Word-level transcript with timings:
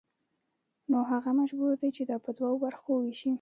نو 0.91 0.97
هغه 1.11 1.31
مجبور 1.39 1.71
دی 1.81 1.89
چې 1.95 2.03
دا 2.09 2.17
په 2.25 2.29
دوو 2.37 2.61
برخو 2.65 2.89
ووېشي 2.95 3.29